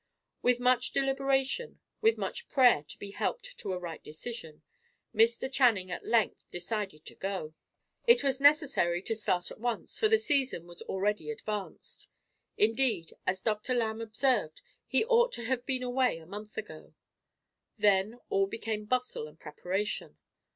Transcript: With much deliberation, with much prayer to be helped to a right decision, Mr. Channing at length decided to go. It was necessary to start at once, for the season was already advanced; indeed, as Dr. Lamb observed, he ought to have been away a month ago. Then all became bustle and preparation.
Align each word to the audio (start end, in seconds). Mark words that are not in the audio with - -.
With 0.41 0.59
much 0.59 0.93
deliberation, 0.93 1.79
with 2.01 2.17
much 2.17 2.49
prayer 2.49 2.81
to 2.81 2.97
be 2.97 3.11
helped 3.11 3.55
to 3.59 3.71
a 3.71 3.77
right 3.77 4.03
decision, 4.03 4.63
Mr. 5.13 5.47
Channing 5.47 5.91
at 5.91 6.03
length 6.03 6.43
decided 6.49 7.05
to 7.05 7.13
go. 7.13 7.53
It 8.07 8.23
was 8.23 8.41
necessary 8.41 9.03
to 9.03 9.13
start 9.13 9.51
at 9.51 9.59
once, 9.59 9.99
for 9.99 10.07
the 10.09 10.17
season 10.17 10.65
was 10.65 10.81
already 10.81 11.29
advanced; 11.29 12.07
indeed, 12.57 13.13
as 13.27 13.41
Dr. 13.41 13.75
Lamb 13.75 14.01
observed, 14.01 14.63
he 14.87 15.05
ought 15.05 15.31
to 15.33 15.43
have 15.43 15.67
been 15.67 15.83
away 15.83 16.17
a 16.17 16.25
month 16.25 16.57
ago. 16.57 16.95
Then 17.77 18.19
all 18.29 18.47
became 18.47 18.85
bustle 18.85 19.27
and 19.27 19.39
preparation. 19.39 20.17